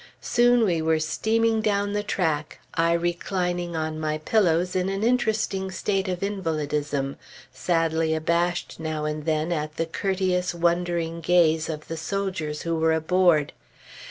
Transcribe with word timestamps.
Soon 0.23 0.65
we 0.65 0.81
were 0.81 0.97
steaming 0.99 1.61
down 1.61 1.93
the 1.93 2.01
track, 2.01 2.59
I 2.73 2.91
reclining 2.93 3.75
on 3.75 3.99
my 3.99 4.17
pillows 4.17 4.75
in 4.75 4.89
an 4.89 5.03
interesting 5.03 5.69
state 5.69 6.07
of 6.07 6.23
invalidism, 6.23 7.17
sadly 7.53 8.15
abashed 8.15 8.79
now 8.79 9.05
and 9.05 9.25
then 9.25 9.51
at 9.51 9.75
the 9.75 9.85
courteous, 9.85 10.55
wondering 10.55 11.21
gaze 11.21 11.69
of 11.69 11.87
the 11.87 11.97
soldiers 11.97 12.63
who 12.63 12.77
were 12.77 12.93
aboard. 12.93 13.53